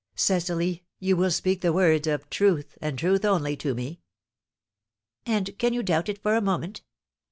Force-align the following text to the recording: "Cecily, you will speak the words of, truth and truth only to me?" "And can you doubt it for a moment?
"Cecily, 0.15 0.83
you 0.97 1.15
will 1.15 1.29
speak 1.29 1.61
the 1.61 1.71
words 1.71 2.07
of, 2.07 2.27
truth 2.31 2.75
and 2.81 2.97
truth 2.97 3.23
only 3.23 3.55
to 3.57 3.75
me?" 3.75 4.01
"And 5.27 5.55
can 5.59 5.73
you 5.73 5.83
doubt 5.83 6.09
it 6.09 6.23
for 6.23 6.35
a 6.35 6.41
moment? 6.41 6.81